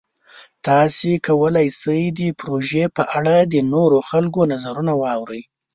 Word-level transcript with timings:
تاسو 0.67 1.11
کولی 1.27 1.67
شئ 1.79 2.03
د 2.17 2.19
پروژې 2.39 2.85
په 2.95 3.03
اړه 3.17 3.35
د 3.53 3.55
نورو 3.73 3.97
خلکو 4.09 4.39
نظرونه 4.53 4.93
واورئ. 5.01 5.41